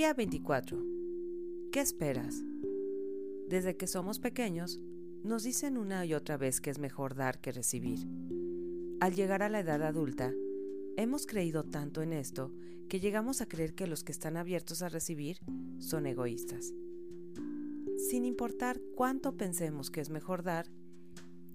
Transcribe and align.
Día 0.00 0.14
24. 0.14 0.82
¿Qué 1.70 1.80
esperas? 1.80 2.42
Desde 3.50 3.76
que 3.76 3.86
somos 3.86 4.18
pequeños, 4.18 4.80
nos 5.24 5.42
dicen 5.42 5.76
una 5.76 6.06
y 6.06 6.14
otra 6.14 6.38
vez 6.38 6.62
que 6.62 6.70
es 6.70 6.78
mejor 6.78 7.14
dar 7.14 7.38
que 7.42 7.52
recibir. 7.52 8.08
Al 9.00 9.14
llegar 9.14 9.42
a 9.42 9.50
la 9.50 9.60
edad 9.60 9.82
adulta, 9.82 10.32
hemos 10.96 11.26
creído 11.26 11.64
tanto 11.64 12.00
en 12.00 12.14
esto 12.14 12.50
que 12.88 12.98
llegamos 12.98 13.42
a 13.42 13.46
creer 13.46 13.74
que 13.74 13.86
los 13.86 14.02
que 14.02 14.12
están 14.12 14.38
abiertos 14.38 14.80
a 14.80 14.88
recibir 14.88 15.40
son 15.80 16.06
egoístas. 16.06 16.72
Sin 18.08 18.24
importar 18.24 18.80
cuánto 18.96 19.36
pensemos 19.36 19.90
que 19.90 20.00
es 20.00 20.08
mejor 20.08 20.42
dar, 20.42 20.64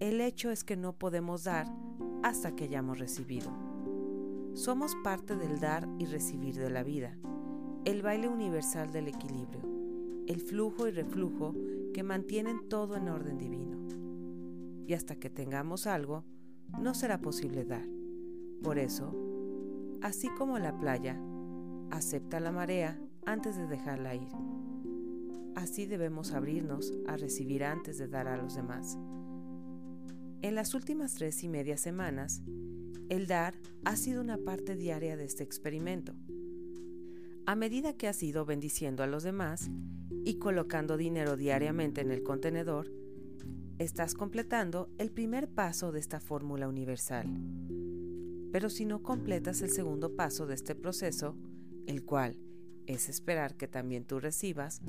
el 0.00 0.20
hecho 0.20 0.50
es 0.50 0.64
que 0.64 0.76
no 0.76 0.98
podemos 0.98 1.44
dar 1.44 1.66
hasta 2.22 2.54
que 2.54 2.64
hayamos 2.64 2.98
recibido. 2.98 3.50
Somos 4.52 4.94
parte 5.02 5.34
del 5.34 5.60
dar 5.60 5.88
y 5.98 6.04
recibir 6.04 6.56
de 6.56 6.68
la 6.68 6.82
vida, 6.82 7.16
el 7.84 8.00
baile 8.00 8.28
universal 8.28 8.92
del 8.92 9.08
equilibrio, 9.08 9.60
el 10.26 10.40
flujo 10.40 10.88
y 10.88 10.90
reflujo 10.90 11.54
que 11.92 12.02
mantienen 12.02 12.68
todo 12.68 12.96
en 12.96 13.08
orden 13.08 13.36
divino. 13.36 13.76
Y 14.86 14.94
hasta 14.94 15.16
que 15.16 15.28
tengamos 15.28 15.86
algo, 15.86 16.24
no 16.80 16.94
será 16.94 17.20
posible 17.20 17.64
dar. 17.64 17.86
Por 18.62 18.78
eso, 18.78 19.14
así 20.00 20.28
como 20.38 20.58
la 20.58 20.78
playa, 20.78 21.20
acepta 21.90 22.40
la 22.40 22.52
marea 22.52 22.98
antes 23.26 23.56
de 23.56 23.66
dejarla 23.66 24.14
ir. 24.14 24.28
Así 25.54 25.84
debemos 25.84 26.32
abrirnos 26.32 26.92
a 27.06 27.18
recibir 27.18 27.64
antes 27.64 27.98
de 27.98 28.08
dar 28.08 28.28
a 28.28 28.38
los 28.38 28.54
demás. 28.54 28.98
En 30.40 30.54
las 30.54 30.74
últimas 30.74 31.14
tres 31.14 31.44
y 31.44 31.48
media 31.48 31.76
semanas, 31.76 32.42
el 33.10 33.26
dar 33.26 33.54
ha 33.84 33.96
sido 33.96 34.22
una 34.22 34.38
parte 34.38 34.74
diaria 34.74 35.16
de 35.16 35.24
este 35.24 35.44
experimento. 35.44 36.14
A 37.46 37.56
medida 37.56 37.92
que 37.92 38.08
has 38.08 38.22
ido 38.22 38.46
bendiciendo 38.46 39.02
a 39.02 39.06
los 39.06 39.22
demás 39.22 39.70
y 40.24 40.38
colocando 40.38 40.96
dinero 40.96 41.36
diariamente 41.36 42.00
en 42.00 42.10
el 42.10 42.22
contenedor, 42.22 42.90
estás 43.78 44.14
completando 44.14 44.88
el 44.96 45.10
primer 45.10 45.48
paso 45.48 45.92
de 45.92 46.00
esta 46.00 46.20
fórmula 46.20 46.68
universal. 46.68 47.26
Pero 48.50 48.70
si 48.70 48.86
no 48.86 49.02
completas 49.02 49.60
el 49.60 49.68
segundo 49.68 50.16
paso 50.16 50.46
de 50.46 50.54
este 50.54 50.74
proceso, 50.74 51.36
el 51.86 52.02
cual 52.02 52.38
es 52.86 53.10
esperar 53.10 53.56
que 53.56 53.68
también 53.68 54.06
tú 54.06 54.20
recibas, 54.20 54.80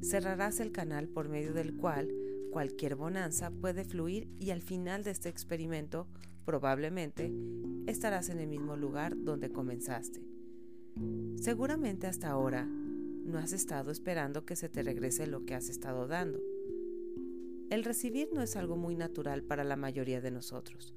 cerrarás 0.00 0.60
el 0.60 0.70
canal 0.70 1.08
por 1.08 1.28
medio 1.28 1.52
del 1.52 1.74
cual 1.74 2.12
cualquier 2.52 2.94
bonanza 2.94 3.50
puede 3.50 3.84
fluir 3.84 4.28
y 4.38 4.50
al 4.50 4.62
final 4.62 5.02
de 5.02 5.10
este 5.10 5.30
experimento 5.30 6.06
probablemente 6.44 7.32
estarás 7.88 8.28
en 8.28 8.38
el 8.38 8.46
mismo 8.46 8.76
lugar 8.76 9.16
donde 9.16 9.50
comenzaste. 9.50 10.33
Seguramente 11.36 12.06
hasta 12.06 12.30
ahora 12.30 12.64
no 12.64 13.38
has 13.38 13.52
estado 13.52 13.90
esperando 13.90 14.44
que 14.44 14.56
se 14.56 14.68
te 14.68 14.82
regrese 14.82 15.26
lo 15.26 15.44
que 15.44 15.54
has 15.54 15.68
estado 15.68 16.06
dando. 16.06 16.40
El 17.70 17.84
recibir 17.84 18.28
no 18.32 18.42
es 18.42 18.56
algo 18.56 18.76
muy 18.76 18.94
natural 18.94 19.42
para 19.42 19.64
la 19.64 19.76
mayoría 19.76 20.20
de 20.20 20.30
nosotros. 20.30 20.94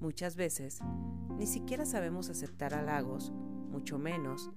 Muchas 0.00 0.36
veces 0.36 0.78
ni 1.38 1.46
siquiera 1.46 1.86
sabemos 1.86 2.30
aceptar 2.30 2.74
halagos, 2.74 3.32
mucho 3.70 3.98
menos 3.98 4.50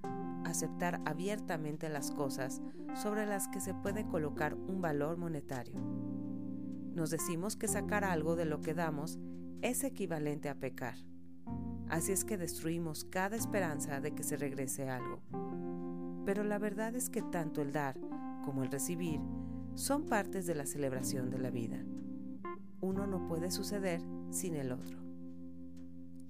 aceptar 0.44 1.00
abiertamente 1.04 1.88
las 1.88 2.10
cosas 2.10 2.62
sobre 2.94 3.26
las 3.26 3.48
que 3.48 3.60
se 3.60 3.74
puede 3.74 4.06
colocar 4.06 4.54
un 4.54 4.80
valor 4.80 5.16
monetario. 5.16 5.78
Nos 6.94 7.10
decimos 7.10 7.56
que 7.56 7.68
sacar 7.68 8.04
algo 8.04 8.36
de 8.36 8.44
lo 8.44 8.60
que 8.60 8.74
damos 8.74 9.18
es 9.62 9.84
equivalente 9.84 10.48
a 10.48 10.54
pecar. 10.54 10.96
Así 11.88 12.12
es 12.12 12.24
que 12.24 12.36
destruimos 12.36 13.04
cada 13.04 13.36
esperanza 13.36 14.00
de 14.00 14.14
que 14.14 14.22
se 14.22 14.36
regrese 14.36 14.90
algo. 14.90 15.22
Pero 16.26 16.44
la 16.44 16.58
verdad 16.58 16.94
es 16.94 17.08
que 17.08 17.22
tanto 17.22 17.62
el 17.62 17.72
dar 17.72 17.98
como 18.44 18.62
el 18.62 18.70
recibir 18.70 19.20
son 19.74 20.04
partes 20.04 20.46
de 20.46 20.54
la 20.54 20.66
celebración 20.66 21.30
de 21.30 21.38
la 21.38 21.50
vida. 21.50 21.82
Uno 22.80 23.06
no 23.06 23.26
puede 23.26 23.50
suceder 23.50 24.02
sin 24.30 24.54
el 24.54 24.72
otro. 24.72 24.98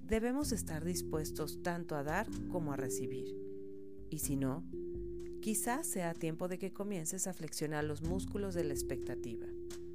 Debemos 0.07 0.53
estar 0.53 0.85
dispuestos 0.85 1.61
tanto 1.61 1.95
a 1.95 2.03
dar 2.03 2.27
como 2.49 2.71
a 2.71 2.77
recibir. 2.77 3.35
Y 4.09 4.19
si 4.19 4.37
no, 4.37 4.63
quizás 5.41 5.87
sea 5.87 6.13
tiempo 6.13 6.47
de 6.47 6.57
que 6.57 6.71
comiences 6.71 7.27
a 7.27 7.33
flexionar 7.33 7.83
los 7.83 8.01
músculos 8.01 8.55
de 8.55 8.63
la 8.63 8.73
expectativa. 8.73 9.45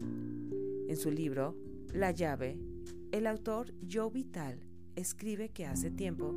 En 0.01 0.97
su 0.97 1.11
libro, 1.11 1.57
La 1.93 2.11
llave, 2.11 2.59
el 3.13 3.27
autor 3.27 3.73
Joe 3.91 4.11
Vital 4.11 4.61
escribe 4.97 5.49
que 5.49 5.67
hace 5.67 5.91
tiempo 5.91 6.35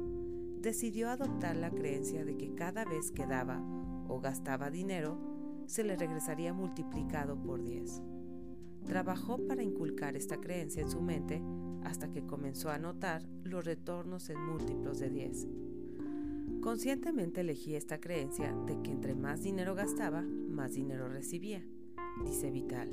decidió 0.62 1.10
adoptar 1.10 1.56
la 1.56 1.72
creencia 1.72 2.26
de 2.26 2.36
que 2.38 2.54
cada 2.54 2.86
vez 2.86 3.12
que 3.12 3.26
daba 3.26 3.62
o 4.08 4.20
gastaba 4.20 4.70
dinero, 4.70 5.18
se 5.66 5.84
le 5.84 5.96
regresaría 5.96 6.54
multiplicado 6.54 7.42
por 7.42 7.62
10. 7.64 8.02
Trabajó 8.86 9.38
para 9.48 9.64
inculcar 9.64 10.16
esta 10.16 10.40
creencia 10.40 10.82
en 10.82 10.90
su 10.90 11.02
mente 11.02 11.42
hasta 11.84 12.10
que 12.12 12.26
comenzó 12.26 12.70
a 12.70 12.80
notar 12.80 13.28
los 13.44 13.66
retornos 13.66 14.30
en 14.30 14.42
múltiplos 14.42 15.00
de 15.00 15.10
10. 15.10 15.48
Conscientemente 16.62 17.42
elegí 17.42 17.76
esta 17.76 18.00
creencia 18.00 18.54
de 18.66 18.82
que 18.82 18.92
entre 18.92 19.16
más 19.16 19.44
dinero 19.44 19.76
gastaba, 19.76 20.22
más 20.22 20.74
dinero 20.74 21.08
recibía, 21.08 21.64
dice 22.26 22.50
Vital. 22.50 22.90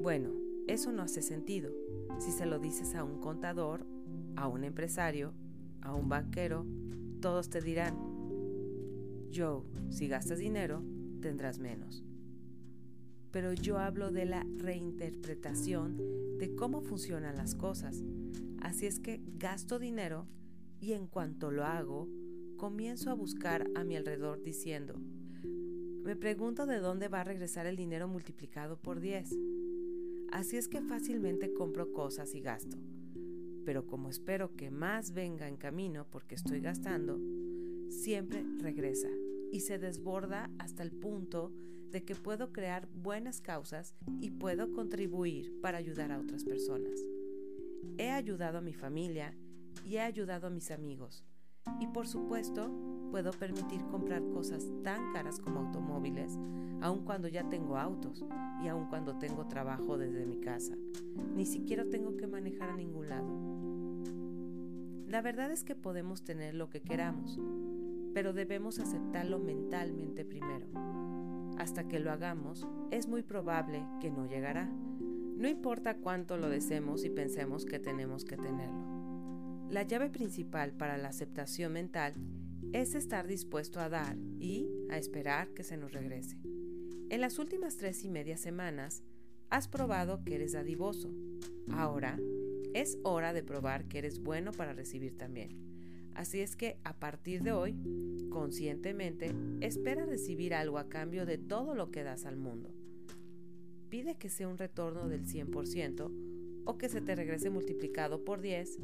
Bueno, 0.00 0.30
eso 0.66 0.92
no 0.92 1.02
hace 1.02 1.20
sentido. 1.20 1.72
Si 2.18 2.30
se 2.30 2.46
lo 2.46 2.58
dices 2.58 2.94
a 2.94 3.04
un 3.04 3.18
contador, 3.18 3.84
a 4.36 4.48
un 4.48 4.64
empresario, 4.64 5.32
a 5.82 5.94
un 5.94 6.08
banquero, 6.08 6.66
todos 7.20 7.50
te 7.50 7.60
dirán, 7.60 7.96
Joe, 9.34 9.62
si 9.90 10.08
gastas 10.08 10.38
dinero, 10.38 10.82
tendrás 11.20 11.58
menos. 11.58 12.04
Pero 13.30 13.52
yo 13.52 13.78
hablo 13.78 14.10
de 14.10 14.24
la 14.24 14.44
reinterpretación 14.56 16.38
de 16.38 16.54
cómo 16.56 16.80
funcionan 16.80 17.36
las 17.36 17.54
cosas. 17.54 18.02
Así 18.60 18.86
es 18.86 18.98
que 18.98 19.20
gasto 19.38 19.78
dinero 19.78 20.26
y 20.80 20.92
en 20.94 21.06
cuanto 21.06 21.50
lo 21.50 21.64
hago, 21.64 22.08
comienzo 22.56 23.10
a 23.10 23.14
buscar 23.14 23.68
a 23.74 23.84
mi 23.84 23.96
alrededor 23.96 24.42
diciendo, 24.42 25.00
me 26.02 26.16
pregunto 26.16 26.66
de 26.66 26.78
dónde 26.78 27.08
va 27.08 27.20
a 27.20 27.24
regresar 27.24 27.66
el 27.66 27.76
dinero 27.76 28.08
multiplicado 28.08 28.76
por 28.78 29.00
10. 29.00 29.30
Así 30.32 30.56
es 30.56 30.66
que 30.66 30.80
fácilmente 30.80 31.52
compro 31.52 31.92
cosas 31.92 32.34
y 32.34 32.40
gasto. 32.40 32.78
Pero 33.70 33.86
como 33.86 34.10
espero 34.10 34.56
que 34.56 34.68
más 34.68 35.12
venga 35.12 35.46
en 35.46 35.56
camino 35.56 36.04
porque 36.10 36.34
estoy 36.34 36.60
gastando, 36.60 37.20
siempre 37.88 38.44
regresa 38.58 39.06
y 39.52 39.60
se 39.60 39.78
desborda 39.78 40.50
hasta 40.58 40.82
el 40.82 40.90
punto 40.90 41.52
de 41.92 42.02
que 42.02 42.16
puedo 42.16 42.52
crear 42.52 42.88
buenas 42.88 43.40
causas 43.40 43.94
y 44.20 44.32
puedo 44.32 44.72
contribuir 44.72 45.60
para 45.60 45.78
ayudar 45.78 46.10
a 46.10 46.18
otras 46.18 46.42
personas. 46.42 46.98
He 47.96 48.10
ayudado 48.10 48.58
a 48.58 48.60
mi 48.60 48.72
familia 48.72 49.36
y 49.84 49.98
he 49.98 50.00
ayudado 50.00 50.48
a 50.48 50.50
mis 50.50 50.72
amigos. 50.72 51.24
Y 51.78 51.86
por 51.86 52.08
supuesto, 52.08 52.72
puedo 53.10 53.32
permitir 53.32 53.84
comprar 53.86 54.22
cosas 54.30 54.66
tan 54.82 55.12
caras 55.12 55.40
como 55.40 55.60
automóviles, 55.60 56.38
aun 56.80 57.04
cuando 57.04 57.28
ya 57.28 57.48
tengo 57.48 57.76
autos 57.76 58.24
y 58.62 58.68
aun 58.68 58.86
cuando 58.86 59.18
tengo 59.18 59.46
trabajo 59.46 59.98
desde 59.98 60.24
mi 60.24 60.38
casa. 60.40 60.76
Ni 61.34 61.44
siquiera 61.44 61.84
tengo 61.84 62.16
que 62.16 62.26
manejar 62.26 62.70
a 62.70 62.76
ningún 62.76 63.08
lado. 63.08 63.28
La 65.08 65.22
verdad 65.22 65.50
es 65.50 65.64
que 65.64 65.74
podemos 65.74 66.22
tener 66.22 66.54
lo 66.54 66.70
que 66.70 66.80
queramos, 66.80 67.40
pero 68.14 68.32
debemos 68.32 68.78
aceptarlo 68.78 69.38
mentalmente 69.38 70.24
primero. 70.24 70.66
Hasta 71.58 71.88
que 71.88 71.98
lo 71.98 72.12
hagamos, 72.12 72.66
es 72.90 73.08
muy 73.08 73.22
probable 73.22 73.84
que 74.00 74.10
no 74.10 74.26
llegará. 74.26 74.70
No 75.36 75.48
importa 75.48 75.96
cuánto 75.96 76.36
lo 76.36 76.48
deseemos 76.48 77.04
y 77.04 77.10
pensemos 77.10 77.64
que 77.64 77.78
tenemos 77.78 78.24
que 78.24 78.36
tenerlo. 78.36 79.00
La 79.68 79.82
llave 79.82 80.10
principal 80.10 80.72
para 80.72 80.96
la 80.96 81.08
aceptación 81.08 81.72
mental 81.72 82.14
es 82.72 82.94
estar 82.94 83.26
dispuesto 83.26 83.80
a 83.80 83.88
dar 83.88 84.16
y 84.38 84.68
a 84.90 84.98
esperar 84.98 85.48
que 85.54 85.64
se 85.64 85.76
nos 85.76 85.92
regrese. 85.92 86.36
En 87.08 87.20
las 87.20 87.38
últimas 87.38 87.76
tres 87.76 88.04
y 88.04 88.08
media 88.08 88.36
semanas, 88.36 89.02
has 89.50 89.66
probado 89.66 90.22
que 90.24 90.36
eres 90.36 90.52
dadivoso. 90.52 91.12
Ahora, 91.72 92.18
es 92.72 92.98
hora 93.02 93.32
de 93.32 93.42
probar 93.42 93.86
que 93.86 93.98
eres 93.98 94.20
bueno 94.20 94.52
para 94.52 94.72
recibir 94.72 95.18
también. 95.18 95.58
Así 96.14 96.40
es 96.40 96.54
que 96.54 96.78
a 96.84 96.94
partir 96.94 97.42
de 97.42 97.52
hoy, 97.52 97.74
conscientemente, 98.30 99.34
espera 99.60 100.06
recibir 100.06 100.54
algo 100.54 100.78
a 100.78 100.88
cambio 100.88 101.26
de 101.26 101.38
todo 101.38 101.74
lo 101.74 101.90
que 101.90 102.04
das 102.04 102.26
al 102.26 102.36
mundo. 102.36 102.72
Pide 103.88 104.16
que 104.16 104.28
sea 104.28 104.46
un 104.46 104.58
retorno 104.58 105.08
del 105.08 105.26
100% 105.26 106.64
o 106.64 106.78
que 106.78 106.88
se 106.88 107.00
te 107.00 107.16
regrese 107.16 107.50
multiplicado 107.50 108.24
por 108.24 108.40
10 108.40 108.78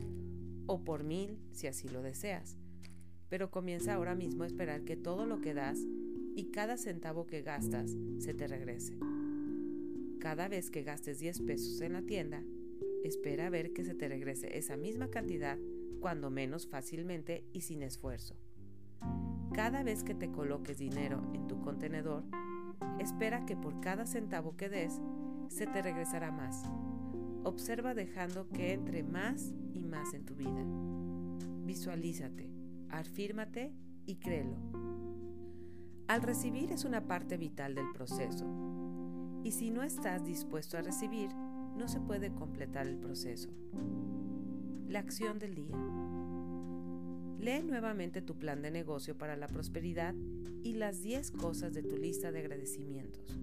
o 0.66 0.82
por 0.82 1.04
1000 1.04 1.38
si 1.52 1.68
así 1.68 1.88
lo 1.88 2.02
deseas. 2.02 2.56
Pero 3.28 3.50
comienza 3.50 3.94
ahora 3.94 4.14
mismo 4.14 4.44
a 4.44 4.46
esperar 4.46 4.82
que 4.82 4.96
todo 4.96 5.26
lo 5.26 5.40
que 5.40 5.54
das 5.54 5.78
y 6.34 6.50
cada 6.52 6.76
centavo 6.76 7.26
que 7.26 7.42
gastas 7.42 7.96
se 8.18 8.34
te 8.34 8.46
regrese. 8.46 8.96
Cada 10.20 10.48
vez 10.48 10.70
que 10.70 10.82
gastes 10.82 11.18
10 11.18 11.40
pesos 11.42 11.80
en 11.80 11.94
la 11.94 12.02
tienda, 12.02 12.42
espera 13.04 13.46
a 13.46 13.50
ver 13.50 13.72
que 13.72 13.84
se 13.84 13.94
te 13.94 14.08
regrese 14.08 14.58
esa 14.58 14.76
misma 14.76 15.08
cantidad 15.08 15.58
cuando 16.00 16.30
menos 16.30 16.66
fácilmente 16.66 17.44
y 17.52 17.62
sin 17.62 17.82
esfuerzo. 17.82 18.36
Cada 19.54 19.82
vez 19.82 20.04
que 20.04 20.14
te 20.14 20.30
coloques 20.30 20.78
dinero 20.78 21.22
en 21.32 21.46
tu 21.46 21.60
contenedor, 21.60 22.24
espera 22.98 23.46
que 23.46 23.56
por 23.56 23.80
cada 23.80 24.06
centavo 24.06 24.56
que 24.56 24.68
des, 24.68 25.00
se 25.48 25.66
te 25.66 25.82
regresará 25.82 26.30
más. 26.30 26.64
Observa 27.44 27.94
dejando 27.94 28.48
que 28.48 28.72
entre 28.72 29.02
más 29.02 29.52
y 29.72 29.80
más 29.80 30.12
en 30.12 30.26
tu 30.26 30.34
vida. 30.34 30.64
Visualízate, 31.64 32.50
afírmate 32.90 33.72
y 34.06 34.16
créelo. 34.16 34.56
Al 36.08 36.22
recibir 36.22 36.70
es 36.72 36.84
una 36.84 37.06
parte 37.06 37.36
vital 37.36 37.74
del 37.74 37.90
proceso. 37.92 38.46
Y 39.42 39.52
si 39.52 39.70
no 39.70 39.82
estás 39.82 40.24
dispuesto 40.24 40.78
a 40.78 40.82
recibir, 40.82 41.30
no 41.76 41.88
se 41.88 42.00
puede 42.00 42.32
completar 42.32 42.86
el 42.86 42.96
proceso. 42.96 43.50
La 44.88 45.00
acción 45.00 45.38
del 45.38 45.54
día. 45.54 45.76
Lee 47.38 47.62
nuevamente 47.62 48.22
tu 48.22 48.38
plan 48.38 48.62
de 48.62 48.70
negocio 48.70 49.16
para 49.16 49.36
la 49.36 49.46
prosperidad 49.46 50.14
y 50.62 50.74
las 50.74 51.02
10 51.02 51.32
cosas 51.32 51.74
de 51.74 51.82
tu 51.82 51.96
lista 51.96 52.32
de 52.32 52.40
agradecimientos. 52.40 53.38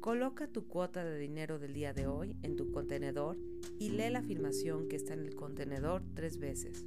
Coloca 0.00 0.48
tu 0.48 0.66
cuota 0.66 1.04
de 1.04 1.18
dinero 1.18 1.58
del 1.58 1.74
día 1.74 1.92
de 1.92 2.06
hoy 2.06 2.36
en 2.42 2.56
tu 2.56 2.70
contenedor 2.70 3.38
y 3.78 3.90
lee 3.90 4.10
la 4.10 4.18
afirmación 4.18 4.88
que 4.88 4.96
está 4.96 5.14
en 5.14 5.20
el 5.20 5.34
contenedor 5.34 6.02
tres 6.14 6.38
veces. 6.38 6.86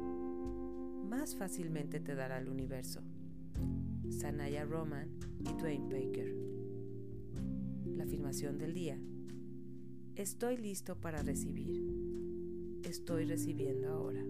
más 1.11 1.35
fácilmente 1.35 1.99
te 1.99 2.15
dará 2.15 2.37
el 2.37 2.47
universo. 2.47 3.01
Sanaya 4.09 4.63
Roman 4.63 5.09
y 5.41 5.51
Dwayne 5.59 5.89
Baker. 5.89 6.33
La 7.97 8.05
afirmación 8.05 8.57
del 8.57 8.73
día. 8.73 8.97
Estoy 10.15 10.55
listo 10.55 10.95
para 10.95 11.21
recibir. 11.21 11.83
Estoy 12.83 13.25
recibiendo 13.25 13.89
ahora. 13.89 14.23